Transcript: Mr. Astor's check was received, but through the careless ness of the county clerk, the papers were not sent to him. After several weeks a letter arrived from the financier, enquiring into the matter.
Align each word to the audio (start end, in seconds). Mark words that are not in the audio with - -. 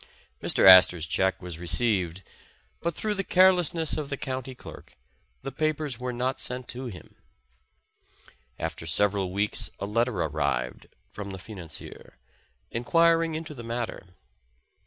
Mr. 0.41 0.67
Astor's 0.67 1.05
check 1.05 1.39
was 1.43 1.59
received, 1.59 2.23
but 2.81 2.95
through 2.95 3.13
the 3.13 3.23
careless 3.23 3.71
ness 3.71 3.97
of 3.97 4.09
the 4.09 4.17
county 4.17 4.55
clerk, 4.55 4.97
the 5.43 5.51
papers 5.51 5.99
were 5.99 6.11
not 6.11 6.39
sent 6.39 6.67
to 6.69 6.87
him. 6.87 7.13
After 8.57 8.87
several 8.87 9.31
weeks 9.31 9.69
a 9.77 9.85
letter 9.85 10.19
arrived 10.23 10.87
from 11.11 11.29
the 11.29 11.37
financier, 11.37 12.17
enquiring 12.71 13.35
into 13.35 13.53
the 13.53 13.63
matter. 13.63 14.07